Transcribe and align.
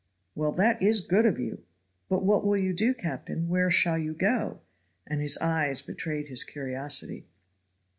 "Well, 0.33 0.51
that 0.53 0.81
is 0.81 1.01
good 1.01 1.27
of 1.27 1.39
you. 1.39 1.63
But 2.09 2.23
what 2.23 2.43
will 2.43 2.57
you 2.57 2.73
do, 2.73 2.95
captain? 2.95 3.47
Where 3.47 3.69
shall 3.69 3.99
you 3.99 4.15
go?" 4.15 4.61
And 5.05 5.21
his 5.21 5.37
eyes 5.37 5.83
betrayed 5.83 6.27
his 6.27 6.43
curiosity. 6.43 7.27